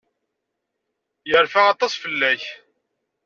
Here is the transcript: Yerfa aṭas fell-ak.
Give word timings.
Yerfa 1.29 1.61
aṭas 1.71 1.93
fell-ak. 2.01 2.43